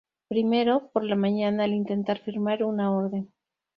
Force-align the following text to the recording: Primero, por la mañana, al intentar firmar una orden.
Primero, 0.29 0.89
por 0.93 1.03
la 1.03 1.15
mañana, 1.15 1.63
al 1.65 1.73
intentar 1.75 2.17
firmar 2.17 2.63
una 2.63 2.89
orden. 2.91 3.31